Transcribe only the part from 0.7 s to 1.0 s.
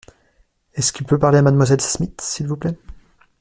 Est-ce